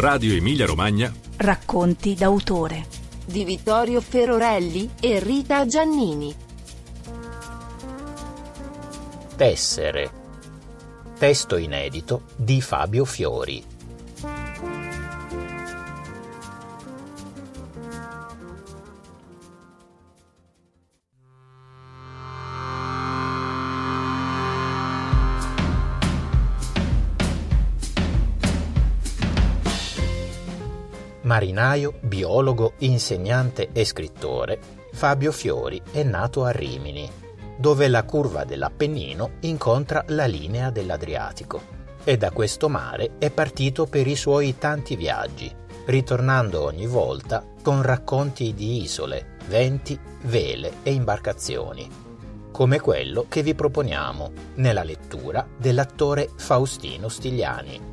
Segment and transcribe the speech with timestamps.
[0.00, 1.12] Radio Emilia Romagna.
[1.36, 2.86] Racconti d'autore
[3.26, 6.34] di Vittorio Ferorelli e Rita Giannini.
[9.36, 10.10] Tessere.
[11.18, 13.62] Testo inedito di Fabio Fiori.
[31.30, 34.58] Marinaio, biologo, insegnante e scrittore,
[34.90, 37.08] Fabio Fiori è nato a Rimini,
[37.56, 41.78] dove la curva dell'Appennino incontra la linea dell'Adriatico.
[42.02, 45.54] E da questo mare è partito per i suoi tanti viaggi,
[45.84, 51.88] ritornando ogni volta con racconti di isole, venti, vele e imbarcazioni,
[52.50, 57.89] come quello che vi proponiamo nella lettura dell'attore Faustino Stigliani.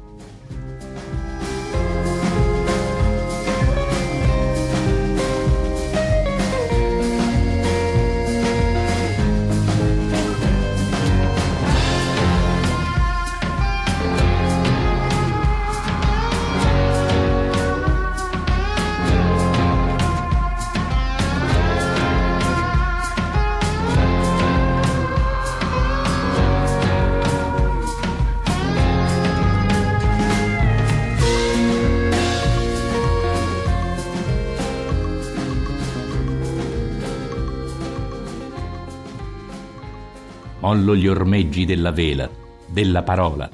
[40.67, 42.29] Mollo gli ormeggi della vela,
[42.67, 43.49] della parola.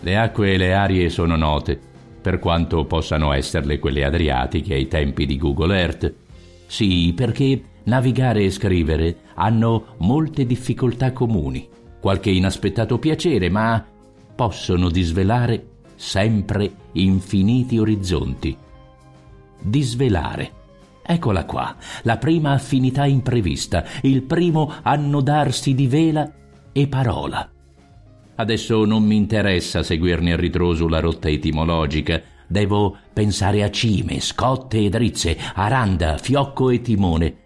[0.00, 1.78] Le acque e le arie sono note,
[2.22, 6.14] per quanto possano esserle quelle adriatiche ai tempi di Google Earth.
[6.68, 11.68] Sì, perché navigare e scrivere hanno molte difficoltà comuni,
[12.00, 13.84] qualche inaspettato piacere, ma
[14.34, 18.56] possono disvelare sempre infiniti orizzonti.
[19.60, 20.50] Disvelare
[21.08, 26.28] Eccola qua, la prima affinità imprevista, il primo annodarsi di vela
[26.72, 27.48] e parola.
[28.34, 32.20] Adesso non mi interessa seguirne a ritroso la rotta etimologica.
[32.48, 37.36] Devo pensare a cime, scotte e drizze, aranda, fiocco e timone.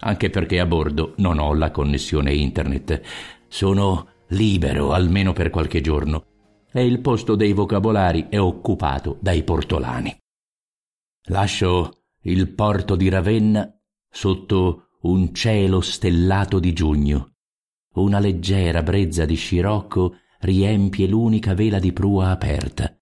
[0.00, 3.00] Anche perché a bordo non ho la connessione internet.
[3.48, 6.24] Sono libero, almeno per qualche giorno.
[6.70, 10.14] E il posto dei vocabolari è occupato dai portolani.
[11.28, 13.72] Lascio il porto di Ravenna
[14.10, 17.34] sotto un cielo stellato di giugno.
[17.94, 22.92] Una leggera brezza di scirocco riempie l'unica vela di prua aperta.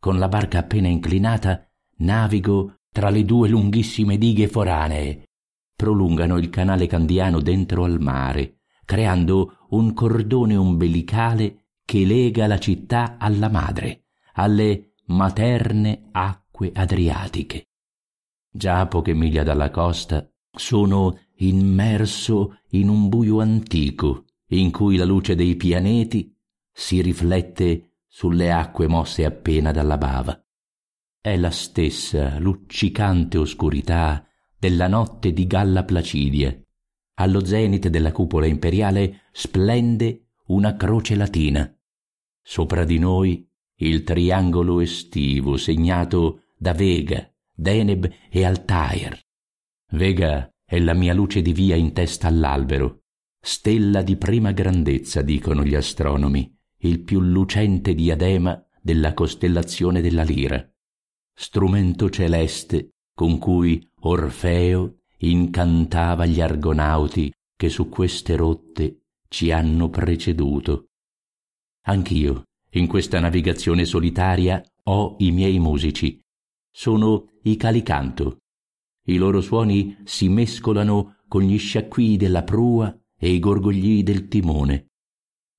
[0.00, 1.68] Con la barca appena inclinata
[1.98, 5.24] navigo tra le due lunghissime dighe foranee.
[5.76, 13.18] Prolungano il canale candiano dentro al mare, creando un cordone ombelicale che lega la città
[13.18, 17.65] alla madre, alle materne acque adriatiche
[18.56, 25.04] già a poche miglia dalla costa, sono immerso in un buio antico in cui la
[25.04, 26.34] luce dei pianeti
[26.72, 30.40] si riflette sulle acque mosse appena dalla bava.
[31.20, 34.24] È la stessa luccicante oscurità
[34.58, 36.56] della notte di Galla Placidia.
[37.14, 41.70] Allo zenite della cupola imperiale splende una croce latina.
[42.42, 43.46] Sopra di noi
[43.78, 47.28] il triangolo estivo segnato da Vega,
[47.58, 49.18] Deneb e Altair.
[49.92, 53.04] Vega è la mia luce di via in testa all'albero,
[53.40, 60.68] stella di prima grandezza, dicono gli astronomi, il più lucente diadema della costellazione della Lira,
[61.34, 70.88] strumento celeste con cui Orfeo incantava gli argonauti che su queste rotte ci hanno preceduto.
[71.86, 72.42] Anch'io,
[72.72, 76.20] in questa navigazione solitaria, ho i miei musici,
[76.78, 78.42] sono i calicanto.
[79.06, 84.90] I loro suoni si mescolano con gli sciacquii della prua e i gorgogli del timone.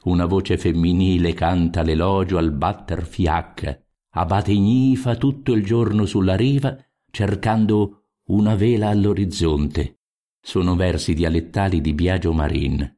[0.03, 6.77] Una voce femminile canta l'elogio al batter fiacca, abate ignifa tutto il giorno sulla riva,
[7.09, 10.01] cercando una vela all'orizzonte.
[10.39, 12.95] Sono versi dialettali di Biagio Marin.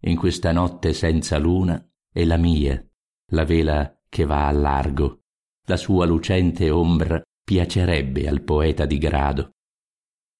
[0.00, 1.80] In questa notte senza luna
[2.10, 2.84] è la mia,
[3.26, 5.20] la vela che va a largo.
[5.66, 9.50] La sua lucente ombra piacerebbe al poeta di grado.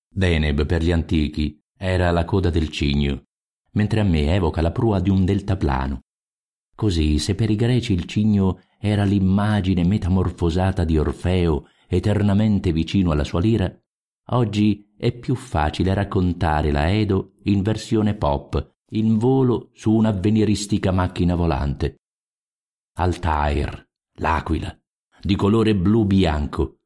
[0.09, 3.25] Deneb per gli antichi era la coda del cigno,
[3.73, 6.01] mentre a me evoca la prua di un deltaplano.
[6.75, 13.25] Così, se per i greci il cigno era l'immagine metamorfosata di Orfeo eternamente vicino alla
[13.25, 13.71] sua lira,
[14.29, 21.35] oggi è più facile raccontare la Edo in versione pop, in volo su un'avveniristica macchina
[21.35, 21.97] volante.
[22.97, 24.75] Altair, l'aquila,
[25.21, 26.79] di colore blu bianco.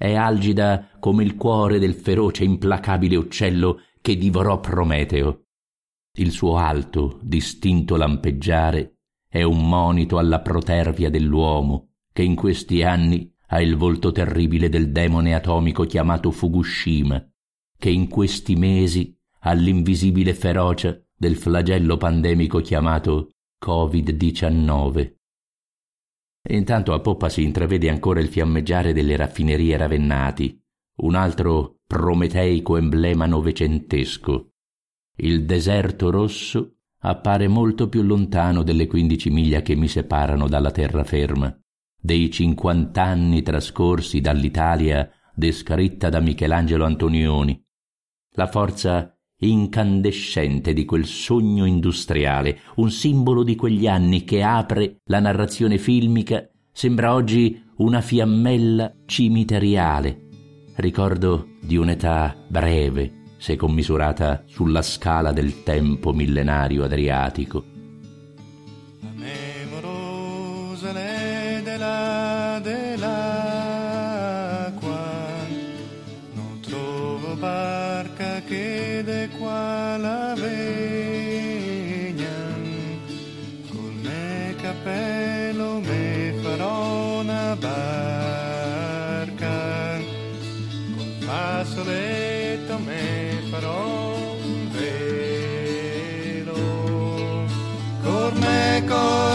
[0.00, 5.48] È algida come il cuore del feroce implacabile uccello che divorò Prometeo.
[6.16, 8.94] Il suo alto, distinto lampeggiare
[9.28, 14.90] è un monito alla protervia dell'uomo che in questi anni ha il volto terribile del
[14.90, 17.22] demone atomico chiamato Fukushima,
[17.76, 23.32] che in questi mesi ha l'invisibile ferocia del flagello pandemico chiamato
[23.62, 25.19] Covid-19.
[26.48, 30.58] Intanto a poppa si intravede ancora il fiammeggiare delle raffinerie Ravennati,
[31.02, 34.52] un altro prometeico emblema novecentesco.
[35.16, 41.58] Il deserto rosso appare molto più lontano delle quindici miglia che mi separano dalla terraferma,
[42.00, 47.62] dei cinquant'anni trascorsi dall'Italia descritta da Michelangelo Antonioni.
[48.34, 55.20] La forza incandescente di quel sogno industriale, un simbolo di quegli anni che apre la
[55.20, 60.28] narrazione filmica, sembra oggi una fiammella cimiteriale,
[60.76, 67.79] ricordo di un'età breve, se commisurata sulla scala del tempo millenario adriatico.
[98.90, 99.29] Me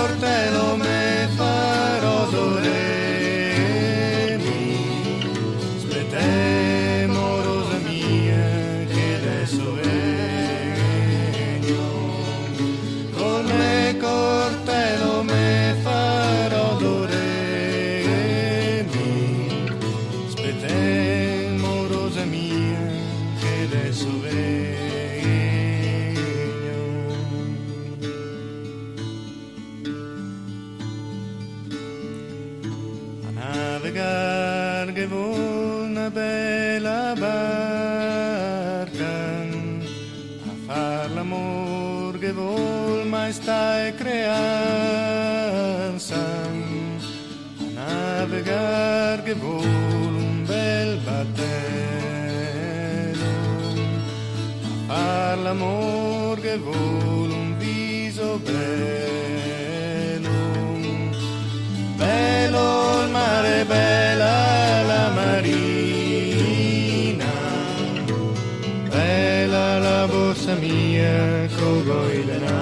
[70.56, 72.54] mia con i denari,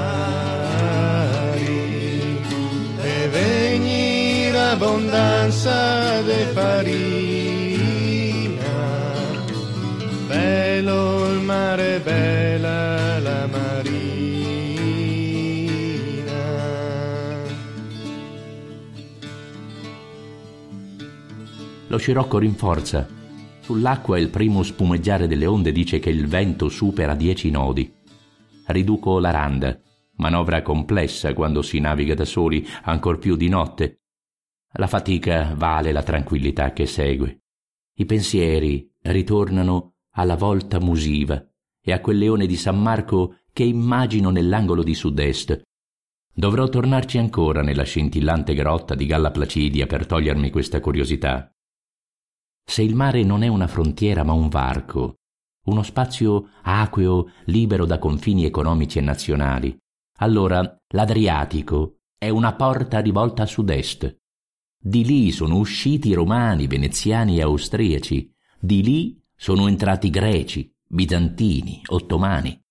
[3.02, 7.52] e venire abbondanza de farina,
[10.28, 13.92] bello il mare, bella la marina.
[21.88, 23.13] Lo scirocco rinforza.
[23.74, 27.92] Sull'acqua il primo spumeggiare delle onde dice che il vento supera dieci nodi.
[28.68, 29.82] Riduco la randa,
[30.18, 34.02] manovra complessa quando si naviga da soli, ancor più di notte.
[34.74, 37.46] La fatica vale la tranquillità che segue.
[37.96, 41.44] I pensieri ritornano alla volta musiva
[41.82, 45.64] e a quel leone di San Marco che immagino nell'angolo di sud-est.
[46.32, 51.52] Dovrò tornarci ancora nella scintillante grotta di Galla Placidia per togliermi questa curiosità.
[52.66, 55.18] Se il mare non è una frontiera ma un varco,
[55.66, 59.78] uno spazio acqueo libero da confini economici e nazionali,
[60.18, 64.18] allora l'Adriatico è una porta rivolta a sud-est.
[64.78, 72.62] Di lì sono usciti romani, veneziani e austriaci, di lì sono entrati greci, bizantini, ottomani.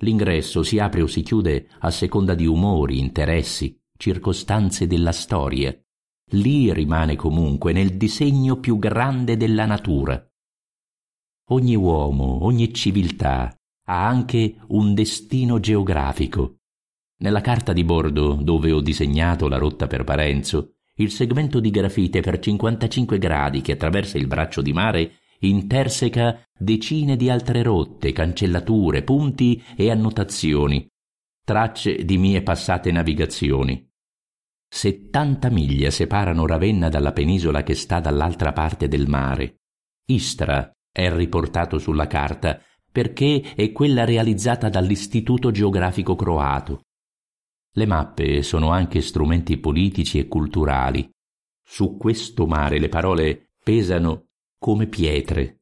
[0.00, 5.74] L'ingresso si apre o si chiude a seconda di umori, interessi, circostanze della storia.
[6.32, 10.22] Lì rimane comunque nel disegno più grande della natura.
[11.48, 13.54] Ogni uomo, ogni civiltà
[13.86, 16.56] ha anche un destino geografico.
[17.18, 22.20] Nella carta di bordo, dove ho disegnato la rotta per Parenzo, il segmento di grafite
[22.20, 29.02] per 55 gradi che attraversa il braccio di mare interseca decine di altre rotte, cancellature,
[29.02, 30.86] punti e annotazioni,
[31.44, 33.86] tracce di mie passate navigazioni.
[34.74, 39.60] Settanta miglia separano Ravenna dalla penisola che sta dall'altra parte del mare.
[40.06, 46.80] Istra è riportato sulla carta perché è quella realizzata dall'Istituto Geografico Croato.
[47.72, 51.08] Le mappe sono anche strumenti politici e culturali.
[51.64, 54.24] Su questo mare le parole pesano
[54.58, 55.60] come pietre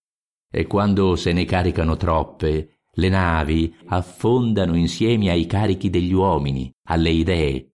[0.50, 7.11] e quando se ne caricano troppe, le navi affondano insieme ai carichi degli uomini, alle
[7.11, 7.71] idee.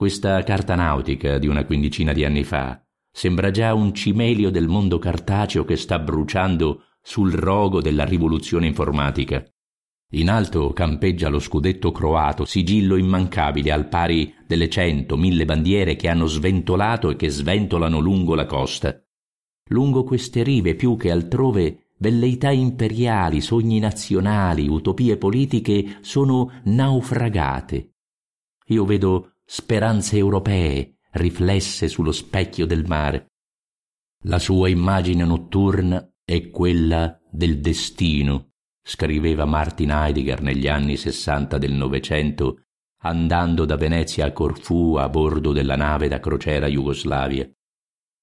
[0.00, 4.98] Questa carta nautica di una quindicina di anni fa sembra già un cimelio del mondo
[4.98, 9.46] cartaceo che sta bruciando sul rogo della rivoluzione informatica.
[10.12, 16.08] In alto campeggia lo scudetto croato, sigillo immancabile al pari delle cento, mille bandiere che
[16.08, 18.98] hanno sventolato e che sventolano lungo la costa.
[19.68, 27.96] Lungo queste rive più che altrove velleità imperiali, sogni nazionali, utopie politiche sono naufragate.
[28.68, 33.32] Io vedo speranze europee riflesse sullo specchio del mare.
[34.26, 41.72] La sua immagine notturna è quella del destino scriveva Martin Heidegger negli anni sessanta del
[41.72, 42.66] Novecento,
[43.02, 47.50] andando da Venezia a Corfù a bordo della nave da crociera Jugoslavia,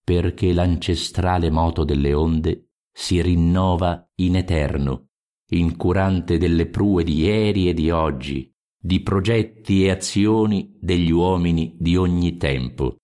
[0.01, 5.09] perché l'ancestrale moto delle onde si rinnova in eterno,
[5.49, 8.49] incurante delle prue di ieri e di oggi,
[8.87, 12.95] di progetti e azioni degli uomini di ogni tempo.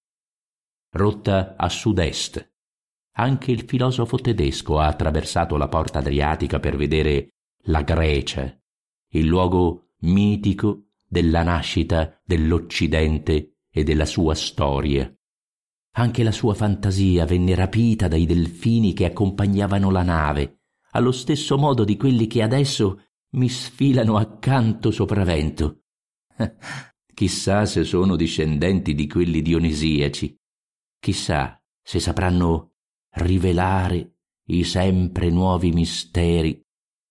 [0.92, 2.54] Rotta a sud-est.
[3.18, 7.34] Anche il filosofo tedesco ha attraversato la porta adriatica per vedere
[7.66, 8.58] la Grecia,
[9.10, 15.14] il luogo mitico della nascita dell'Occidente e della sua storia.
[15.96, 20.62] Anche la sua fantasia venne rapita dai delfini che accompagnavano la nave,
[20.92, 23.02] allo stesso modo di quelli che adesso
[23.34, 25.84] mi sfilano accanto sopravvento.
[27.14, 30.36] Chissà se sono discendenti di quelli dionisiaci.
[31.00, 32.74] Chissà se sapranno
[33.16, 36.62] rivelare i sempre nuovi misteri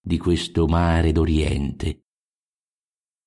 [0.00, 2.04] di questo mare d'Oriente.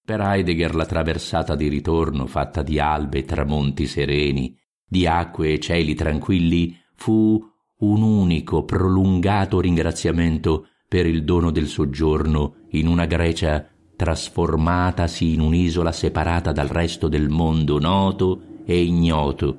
[0.05, 5.59] Per Heidegger la traversata di ritorno, fatta di albe e tramonti sereni, di acque e
[5.59, 7.41] cieli tranquilli, fu
[7.77, 15.91] un unico prolungato ringraziamento per il dono del soggiorno in una Grecia trasformatasi in un'isola
[15.91, 19.57] separata dal resto del mondo noto e ignoto,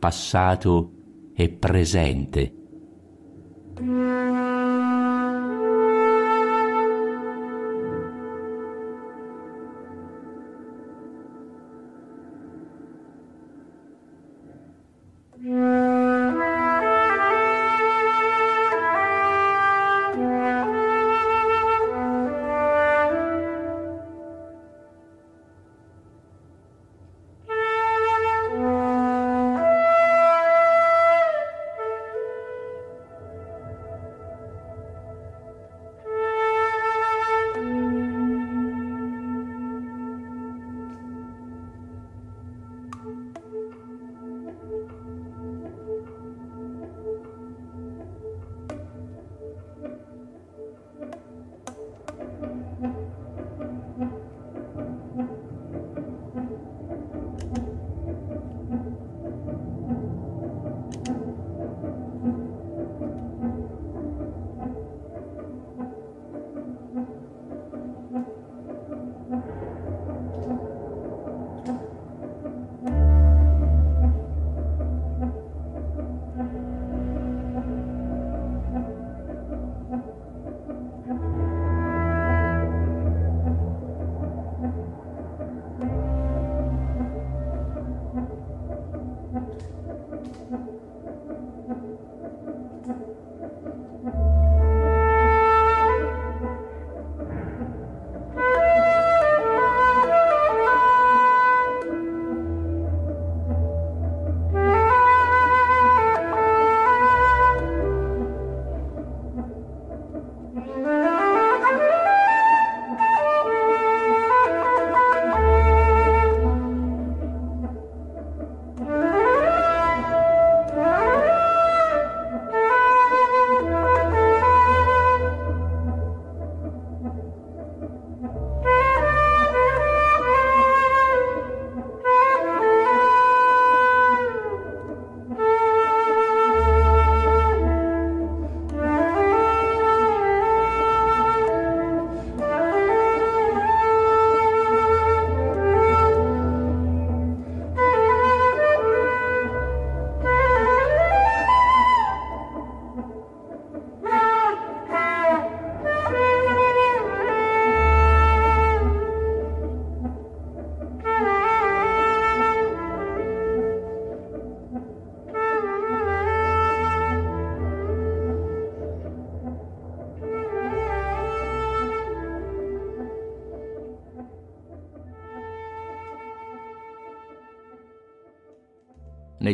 [0.00, 0.90] passato
[1.32, 2.54] e presente.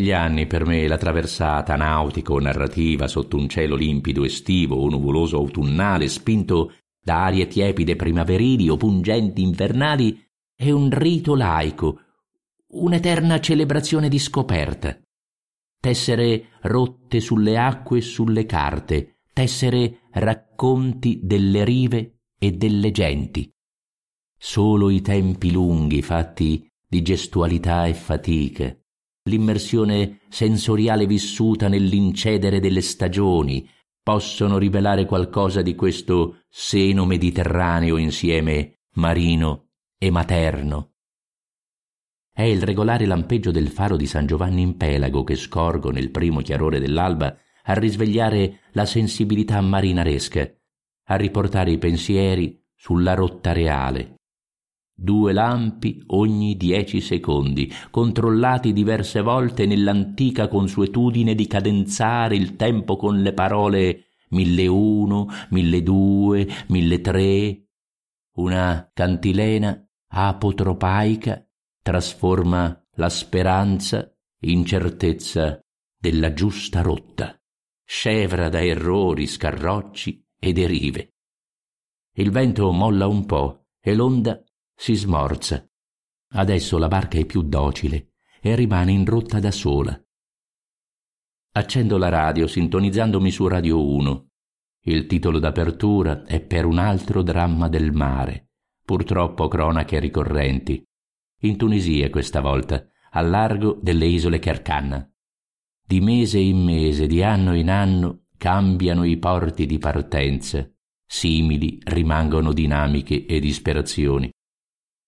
[0.00, 6.09] Negli anni per me la traversata nautico-narrativa sotto un cielo limpido estivo o nuvoloso autunnale
[6.09, 10.26] spinto da arie tiepide primaverili o pungenti invernali
[10.57, 12.00] è un rito laico,
[12.69, 14.99] un'eterna celebrazione di scoperta.
[15.78, 23.52] Tessere rotte sulle acque e sulle carte, tessere racconti delle rive e delle genti.
[24.35, 28.75] Solo i tempi lunghi fatti di gestualità e fatica,
[29.30, 33.66] l'immersione sensoriale vissuta nell'incedere delle stagioni,
[34.02, 40.94] possono rivelare qualcosa di questo seno mediterraneo insieme marino e materno.
[42.32, 46.40] È il regolare lampeggio del faro di San Giovanni in Pelago che scorgo nel primo
[46.40, 50.50] chiarore dell'alba a risvegliare la sensibilità marinaresca,
[51.04, 54.19] a riportare i pensieri sulla rotta reale,
[55.00, 63.23] due lampi ogni dieci secondi, controllati diverse volte nell'antica consuetudine di cadenzare il tempo con
[63.23, 67.64] le parole mille uno, mille due, mille tre.
[68.35, 71.47] Una cantilena apotropaica
[71.83, 74.07] trasforma la speranza
[74.42, 75.59] in certezza
[75.99, 77.40] della giusta rotta,
[77.85, 81.14] scevra da errori, scarrocci e derive.
[82.16, 84.42] Il vento molla un po' e l'onda
[84.80, 85.62] si smorza.
[86.37, 89.94] Adesso la barca è più docile e rimane in rotta da sola.
[91.52, 94.28] Accendo la radio sintonizzandomi su Radio 1.
[94.84, 100.82] Il titolo d'apertura è per un altro dramma del mare, purtroppo cronache ricorrenti.
[101.42, 105.06] In Tunisia questa volta, al largo delle isole Kerkanna.
[105.87, 110.66] Di mese in mese, di anno in anno, cambiano i porti di partenza,
[111.05, 114.33] simili rimangono dinamiche e disperazioni.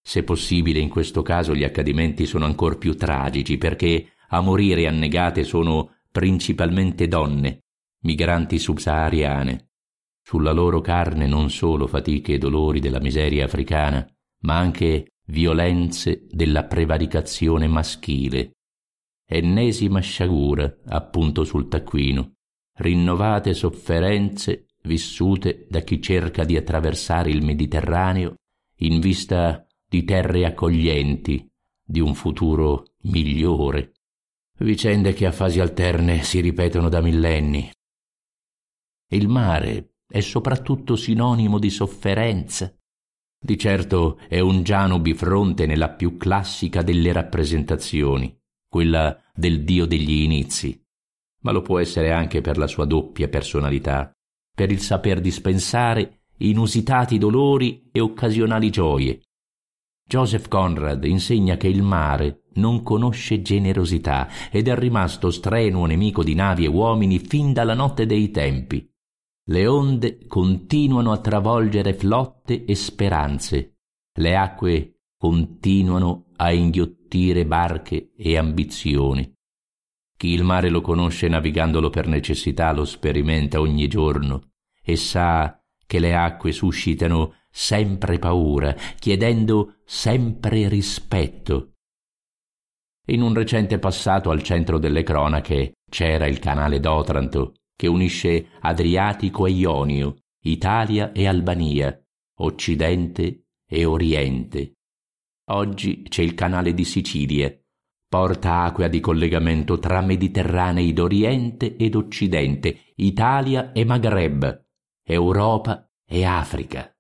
[0.03, 5.45] Se possibile, in questo caso gli accadimenti sono ancor più tragici perché a morire annegate
[5.45, 7.61] sono principalmente donne,
[8.03, 9.69] migranti subsahariane.
[10.23, 14.07] Sulla loro carne non solo fatiche e dolori della miseria africana,
[14.41, 18.53] ma anche violenze della prevaricazione maschile.
[19.27, 22.33] Ennesima sciagura, appunto sul taccuino,
[22.79, 28.35] rinnovate sofferenze vissute da chi cerca di attraversare il Mediterraneo
[28.79, 31.47] in vista di terre accoglienti,
[31.85, 33.93] di un futuro migliore.
[34.61, 37.71] Vicende che a fasi alterne si ripetono da millenni.
[39.11, 42.75] Il mare è soprattutto sinonimo di sofferenza.
[43.39, 48.35] Di certo è un Giano bifronte nella più classica delle rappresentazioni,
[48.67, 50.83] quella del dio degli inizi,
[51.43, 54.11] ma lo può essere anche per la sua doppia personalità,
[54.55, 59.21] per il saper dispensare inusitati dolori e occasionali gioie,
[60.13, 66.35] Joseph Conrad insegna che il mare non conosce generosità ed è rimasto strenuo nemico di
[66.35, 68.87] navi e uomini fin dalla notte dei tempi.
[69.47, 73.79] Le onde continuano a travolgere flotte e speranze.
[74.13, 79.35] Le acque continuano a inghiottire barche e ambizioni.
[80.15, 84.51] Chi il mare lo conosce navigandolo per necessità lo sperimenta ogni giorno
[84.83, 91.75] e sa che le acque suscitano sempre paura, chiedendo sempre rispetto.
[93.09, 99.47] In un recente passato al centro delle cronache c'era il canale d'Otranto che unisce Adriatico
[99.47, 102.01] e Ionio, Italia e Albania,
[102.39, 104.75] Occidente e Oriente.
[105.51, 107.53] Oggi c'è il canale di Sicilia,
[108.09, 114.65] porta acqua di collegamento tra Mediterranei d'Oriente ed Occidente, Italia e Maghreb,
[115.05, 116.92] Europa e Africa.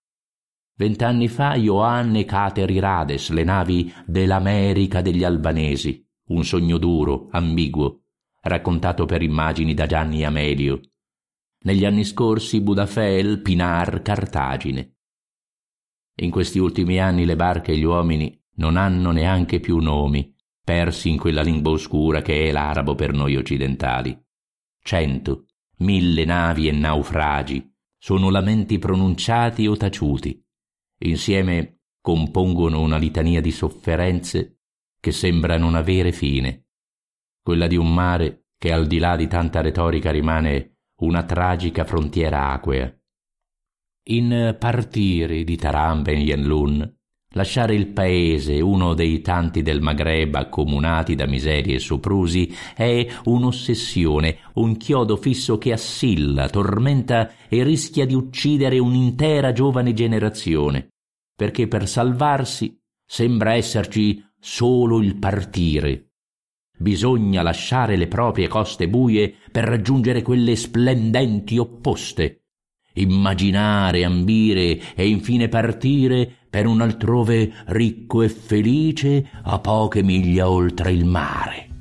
[0.83, 8.01] Vent'anni fa Ioann e Cateri Rades, le navi dell'America degli albanesi, un sogno duro, ambiguo,
[8.41, 10.81] raccontato per immagini da Gianni Amelio.
[11.67, 14.97] Negli anni scorsi Budafel, Pinar, Cartagine.
[16.17, 21.11] In questi ultimi anni le barche e gli uomini non hanno neanche più nomi, persi
[21.11, 24.21] in quella lingua oscura che è l'arabo per noi occidentali.
[24.83, 25.45] Cento,
[25.77, 30.42] mille navi e naufragi sono lamenti pronunciati o taciuti
[31.09, 34.59] insieme compongono una litania di sofferenze
[35.01, 36.67] che sembra non avere fine,
[37.43, 42.51] quella di un mare che al di là di tanta retorica rimane una tragica frontiera
[42.51, 42.95] acquea.
[44.05, 46.97] In partire di Taram Ben Yenlun,
[47.35, 54.39] lasciare il paese, uno dei tanti del Maghreb accomunati da miserie e soprusi, è un'ossessione,
[54.55, 60.92] un chiodo fisso che assilla, tormenta e rischia di uccidere un'intera giovane generazione
[61.43, 66.11] perché per salvarsi sembra esserci solo il partire.
[66.79, 72.45] bisogna lasciare le proprie coste buie per raggiungere quelle splendenti opposte.
[72.95, 80.93] Immaginare, ambire e infine partire per un altrove ricco e felice a poche miglia oltre
[80.93, 81.72] il mare.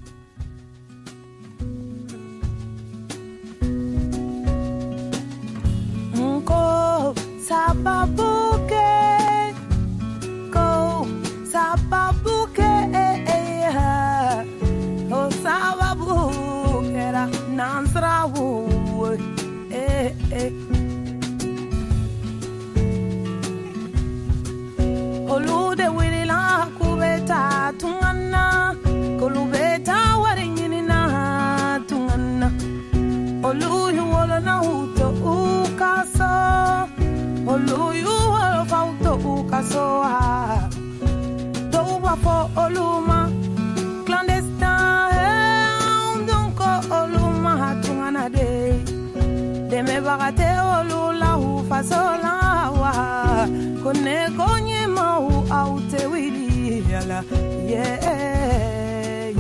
[57.42, 59.32] yeah.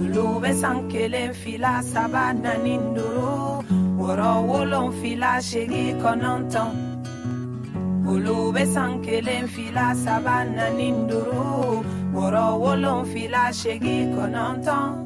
[0.00, 3.64] Ulube sankele fila sabana ninduro
[3.98, 6.72] Woro wolon fila shegi kononton
[8.06, 15.03] Ulube sankele fila sabana ninduro Woro wolon fila shegi kononton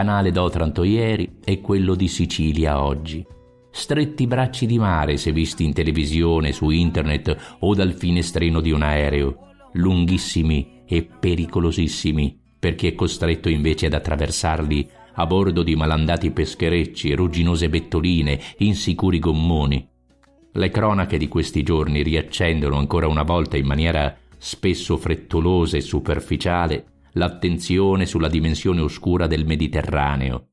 [0.00, 3.22] canale d'Otranto ieri è quello di Sicilia oggi.
[3.70, 8.80] Stretti bracci di mare se visti in televisione, su internet o dal finestrino di un
[8.80, 9.36] aereo,
[9.74, 17.12] lunghissimi e pericolosissimi per chi è costretto invece ad attraversarli a bordo di malandati pescherecci,
[17.12, 19.86] rugginose bettoline, insicuri gommoni.
[20.52, 26.89] Le cronache di questi giorni riaccendono ancora una volta in maniera spesso frettolosa e superficiale
[27.12, 30.48] l'attenzione sulla dimensione oscura del Mediterraneo.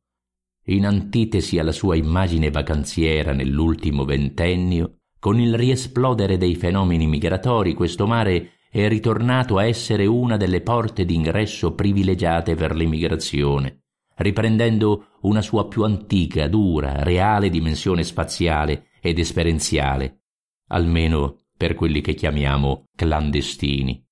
[0.65, 8.05] In antitesi alla sua immagine vacanziera nell'ultimo ventennio, con il riesplodere dei fenomeni migratori, questo
[8.05, 13.83] mare è ritornato a essere una delle porte d'ingresso privilegiate per l'immigrazione,
[14.17, 20.23] riprendendo una sua più antica, dura, reale dimensione spaziale ed esperienziale,
[20.67, 24.06] almeno per quelli che chiamiamo clandestini.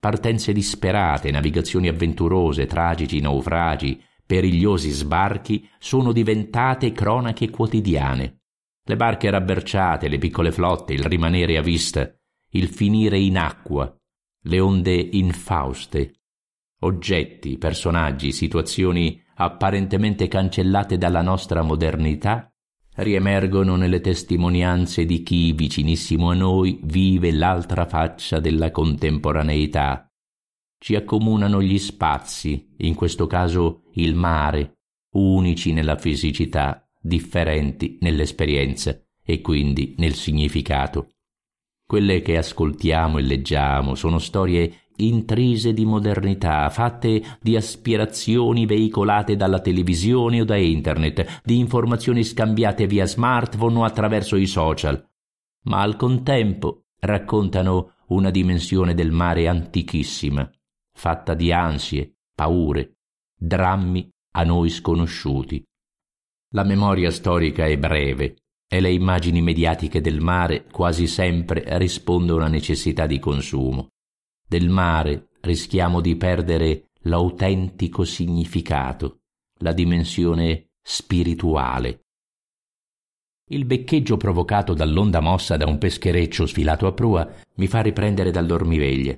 [0.00, 8.40] Partenze disperate, navigazioni avventurose, tragici naufragi, perigliosi sbarchi sono diventate cronache quotidiane.
[8.82, 12.10] Le barche rabberciate, le piccole flotte, il rimanere a vista,
[12.52, 13.94] il finire in acqua,
[14.44, 16.14] le onde infauste,
[16.80, 22.49] oggetti, personaggi, situazioni apparentemente cancellate dalla nostra modernità
[23.02, 30.10] riemergono nelle testimonianze di chi vicinissimo a noi vive l'altra faccia della contemporaneità.
[30.78, 34.78] Ci accomunano gli spazi, in questo caso il mare,
[35.14, 41.10] unici nella fisicità, differenti nell'esperienza e quindi nel significato.
[41.86, 49.60] Quelle che ascoltiamo e leggiamo sono storie intrise di modernità, fatte di aspirazioni veicolate dalla
[49.60, 55.02] televisione o da internet, di informazioni scambiate via smartphone o attraverso i social,
[55.64, 60.50] ma al contempo raccontano una dimensione del mare antichissima,
[60.92, 62.96] fatta di ansie, paure,
[63.36, 65.64] drammi a noi sconosciuti.
[66.52, 68.36] La memoria storica è breve
[68.68, 73.90] e le immagini mediatiche del mare quasi sempre rispondono a necessità di consumo
[74.50, 79.20] del mare rischiamo di perdere l'autentico significato,
[79.58, 82.06] la dimensione spirituale.
[83.50, 88.46] Il beccheggio provocato dall'onda mossa da un peschereccio sfilato a prua mi fa riprendere dal
[88.46, 89.16] dormiveglia.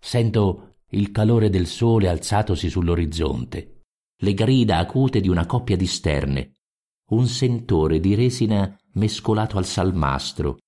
[0.00, 3.84] Sento il calore del sole alzatosi sull'orizzonte,
[4.16, 6.54] le grida acute di una coppia di sterne,
[7.10, 10.58] un sentore di resina mescolato al salmastro.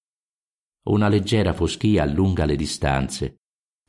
[0.84, 3.38] Una leggera foschia allunga le distanze.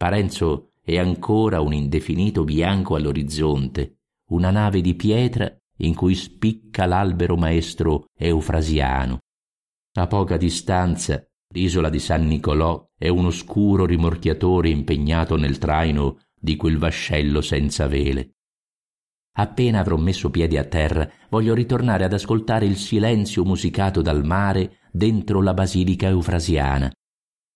[0.04, 4.00] Parenzo è ancora un indefinito bianco all'orizzonte,
[4.32, 9.20] una nave di pietra in cui spicca l'albero maestro eufrasiano.
[9.94, 16.58] A poca distanza l'isola di San Nicolò è un oscuro rimorchiatore impegnato nel traino di
[16.58, 18.32] quel vascello senza vele.
[19.38, 24.80] Appena avrò messo piedi a terra, voglio ritornare ad ascoltare il silenzio musicato dal mare
[24.92, 26.92] dentro la basilica eufrasiana.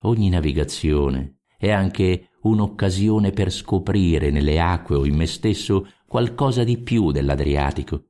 [0.05, 6.78] Ogni navigazione è anche un'occasione per scoprire nelle acque o in me stesso qualcosa di
[6.78, 8.10] più dell'Adriatico.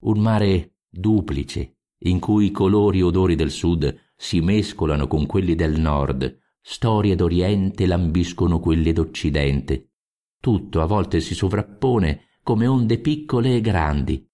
[0.00, 5.54] Un mare duplice, in cui i colori e odori del sud si mescolano con quelli
[5.54, 9.92] del nord, storie d'Oriente lambiscono quelle d'Occidente.
[10.40, 14.26] Tutto a volte si sovrappone come onde piccole e grandi.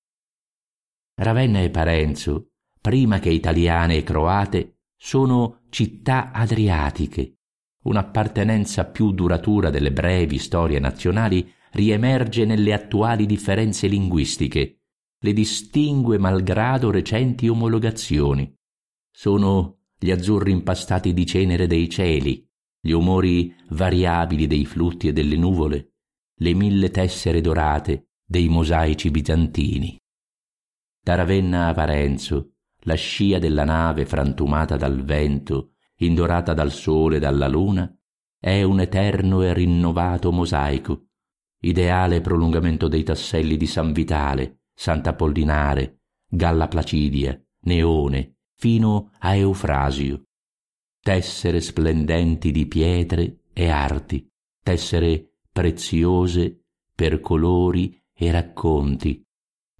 [1.14, 7.35] Ravenna e Parenzo, prima che italiane e croate, sono città adriatiche.
[7.86, 14.80] Un'appartenenza più duratura delle brevi storie nazionali riemerge nelle attuali differenze linguistiche,
[15.20, 18.52] le distingue malgrado recenti omologazioni.
[19.08, 22.44] Sono gli azzurri impastati di cenere dei cieli,
[22.80, 25.92] gli umori variabili dei flutti e delle nuvole,
[26.38, 29.96] le mille tessere dorate dei mosaici bizantini.
[31.00, 37.18] Da Ravenna a Parenzo, la scia della nave frantumata dal vento, indorata dal sole e
[37.20, 37.90] dalla luna,
[38.38, 41.06] è un eterno e rinnovato mosaico,
[41.60, 50.24] ideale prolungamento dei tasselli di San Vitale, Sant'Apollinare, Galla Placidia, Neone, fino a Eufrasio.
[51.00, 54.28] Tessere splendenti di pietre e arti,
[54.62, 59.24] tessere preziose per colori e racconti,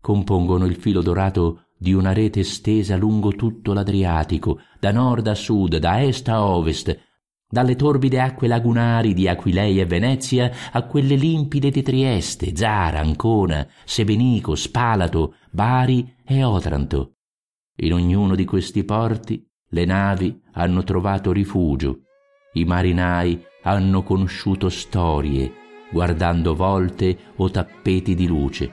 [0.01, 5.77] compongono il filo dorato di una rete stesa lungo tutto l'Adriatico, da nord a sud,
[5.77, 6.99] da est a ovest,
[7.49, 13.67] dalle torbide acque lagunari di Aquileia e Venezia a quelle limpide di Trieste, Zara, Ancona,
[13.85, 17.13] Sebenico, Spalato, Bari e Otranto.
[17.77, 22.01] In ognuno di questi porti le navi hanno trovato rifugio,
[22.55, 25.53] i marinai hanno conosciuto storie,
[25.91, 28.73] guardando volte o tappeti di luce.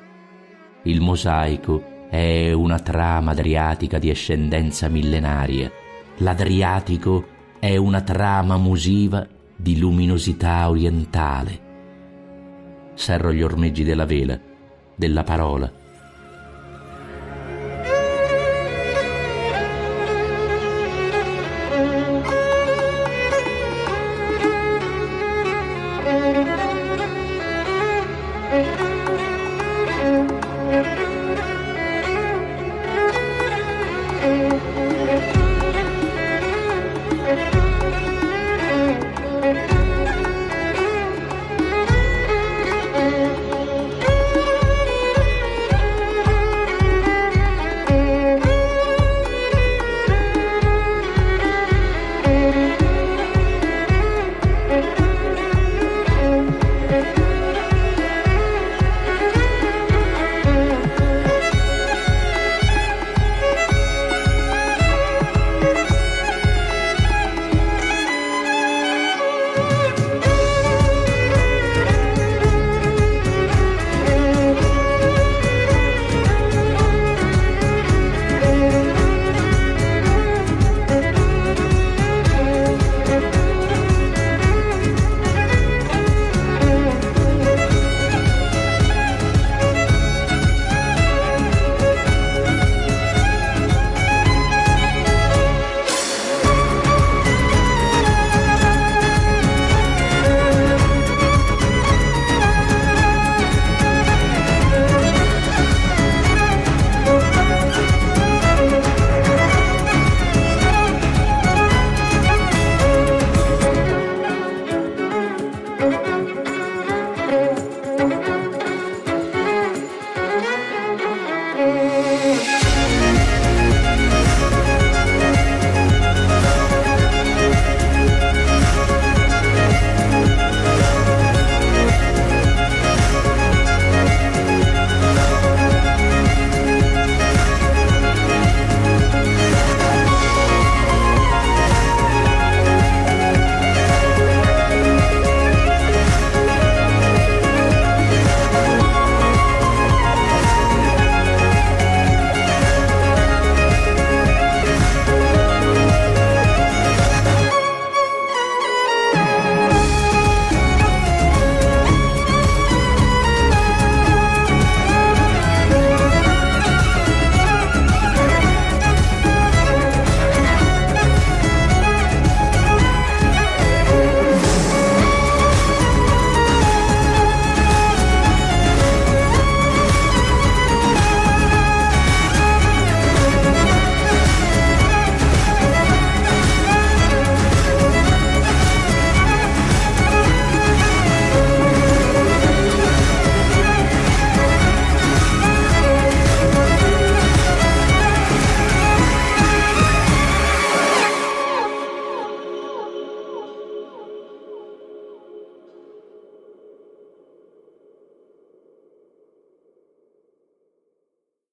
[0.84, 5.72] Il mosaico è una trama adriatica di ascendenza millenaria.
[6.18, 7.26] L'Adriatico
[7.58, 11.60] è una trama musiva di luminosità orientale.
[12.94, 14.40] Serro gli ormeggi della vela,
[14.96, 15.72] della parola,